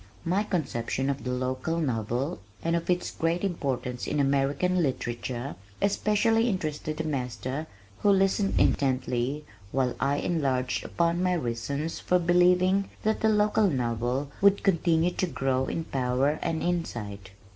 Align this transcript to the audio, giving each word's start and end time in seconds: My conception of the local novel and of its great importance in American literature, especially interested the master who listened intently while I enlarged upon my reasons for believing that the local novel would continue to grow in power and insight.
My 0.25 0.41
conception 0.41 1.11
of 1.11 1.23
the 1.23 1.29
local 1.31 1.77
novel 1.77 2.39
and 2.63 2.75
of 2.75 2.89
its 2.89 3.11
great 3.11 3.43
importance 3.43 4.07
in 4.07 4.19
American 4.19 4.81
literature, 4.81 5.55
especially 5.79 6.49
interested 6.49 6.97
the 6.97 7.03
master 7.03 7.67
who 7.99 8.09
listened 8.09 8.59
intently 8.59 9.45
while 9.71 9.95
I 9.99 10.15
enlarged 10.15 10.83
upon 10.85 11.21
my 11.21 11.33
reasons 11.33 11.99
for 11.99 12.17
believing 12.17 12.89
that 13.03 13.19
the 13.21 13.29
local 13.29 13.69
novel 13.69 14.31
would 14.41 14.63
continue 14.63 15.11
to 15.11 15.27
grow 15.27 15.67
in 15.67 15.83
power 15.83 16.39
and 16.41 16.63
insight. 16.63 17.29